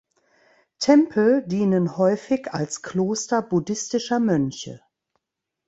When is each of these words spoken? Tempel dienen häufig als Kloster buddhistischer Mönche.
Tempel 0.79 1.43
dienen 1.45 1.95
häufig 1.95 2.51
als 2.55 2.81
Kloster 2.81 3.43
buddhistischer 3.43 4.19
Mönche. 4.19 4.81